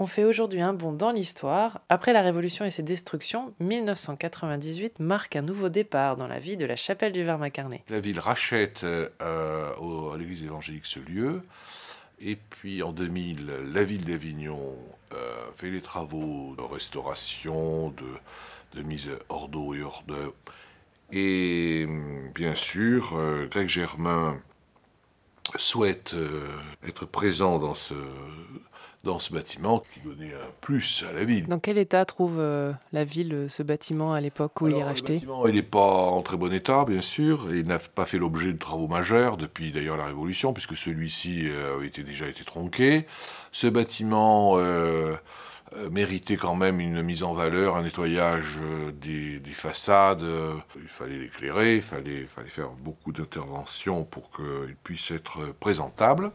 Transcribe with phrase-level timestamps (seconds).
[0.00, 1.80] On fait aujourd'hui un bond dans l'histoire.
[1.88, 6.64] Après la Révolution et ses destructions, 1998 marque un nouveau départ dans la vie de
[6.64, 7.82] la chapelle du Vermacarné.
[7.88, 11.42] La ville rachète euh, à l'église évangélique ce lieu.
[12.20, 14.76] Et puis en 2000, la ville d'Avignon
[15.14, 15.16] euh,
[15.56, 17.92] fait les travaux de restauration,
[18.76, 20.34] de, mise hors d'eau et hors d'œuvre.
[21.10, 21.88] Et
[22.36, 24.40] bien sûr, euh, Greg Germain
[25.56, 26.14] souhaite
[26.86, 27.94] être présent dans ce,
[29.04, 31.46] dans ce bâtiment qui donnait un plus à la ville.
[31.46, 34.84] Dans quel état trouve euh, la ville euh, ce bâtiment à l'époque où il est
[34.84, 37.50] racheté Le bâtiment, il n'est pas en très bon état, bien sûr.
[37.52, 41.48] Et il n'a pas fait l'objet de travaux majeurs depuis d'ailleurs la Révolution, puisque celui-ci
[41.48, 43.06] euh, avait été, déjà été tronqué.
[43.52, 44.58] Ce bâtiment
[45.90, 48.58] méritait quand même une mise en valeur, un nettoyage
[49.00, 50.24] des, façades.
[50.76, 56.30] il fallait l'éclairer, il fallait, fallait faire beaucoup d'interventions pour qu'il puisse être présentable.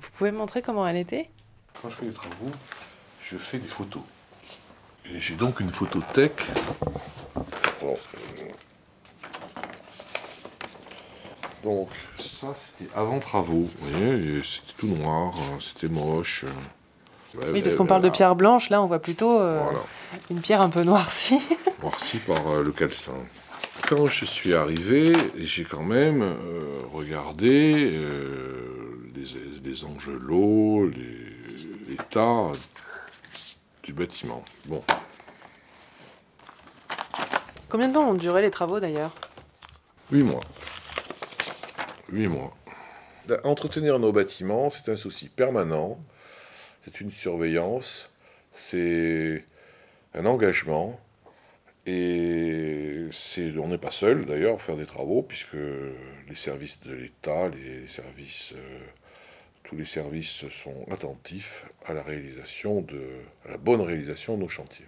[0.00, 1.30] Vous pouvez me montrer comment elle était?
[1.80, 2.50] Quand je fais des travaux,
[3.22, 4.02] je fais des photos.
[5.06, 6.42] Et j'ai donc une photothèque.
[11.62, 16.44] Donc ça c'était avant travaux, vous voyez, c'était tout noir, hein, c'était moche.
[17.52, 19.60] Oui, parce qu'on parle de pierre blanche, là on voit plutôt euh,
[20.30, 21.40] une pierre un peu noircie.
[21.82, 23.12] noircie par euh, le calcin.
[23.88, 28.00] Quand je suis arrivé, j'ai quand même euh, regardé
[29.14, 29.24] les,
[29.62, 32.52] les angelots, les, l'état
[33.82, 34.42] du bâtiment.
[34.66, 34.82] Bon.
[37.68, 39.10] Combien de temps ont duré les travaux d'ailleurs?
[40.12, 40.40] Huit mois.
[42.10, 42.54] Huit mois.
[43.42, 45.98] Entretenir nos bâtiments, c'est un souci permanent,
[46.84, 48.10] c'est une surveillance,
[48.52, 49.44] c'est
[50.14, 50.98] un engagement,
[51.86, 53.08] et
[53.58, 55.56] on n'est pas seul d'ailleurs à faire des travaux, puisque
[56.28, 58.78] les services de l'État, les services euh,
[59.64, 63.02] tous les services sont attentifs à la réalisation de,
[63.48, 64.86] la bonne réalisation de nos chantiers.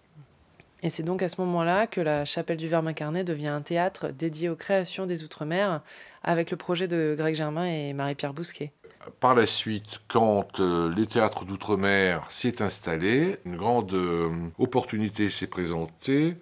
[0.83, 4.11] Et c'est donc à ce moment-là que la chapelle du Verbe incarné devient un théâtre
[4.11, 5.83] dédié aux créations des Outre-mer,
[6.23, 8.73] avec le projet de Greg Germain et Marie-Pierre Bousquet.
[9.21, 15.47] Par la suite, quand euh, les théâtres d'outre-mer s'est installé, une grande euh, opportunité s'est
[15.47, 16.37] présentée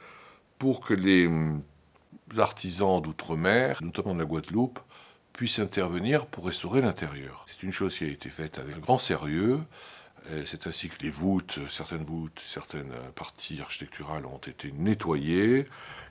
[0.59, 1.59] pour que les euh,
[2.39, 4.81] artisans d'outre-mer, notamment de la Guadeloupe,
[5.33, 7.45] puissent intervenir pour restaurer l'intérieur.
[7.49, 9.61] C'est une chose qui a été faite avec grand sérieux.
[10.47, 15.67] C'est ainsi que les voûtes, certaines voûtes, certaines parties architecturales ont été nettoyées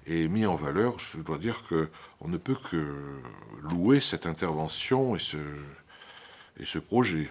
[0.05, 0.99] et mises en valeur.
[0.99, 2.95] Je dois dire qu'on ne peut que
[3.63, 5.37] louer cette intervention et ce,
[6.59, 7.29] et ce projet.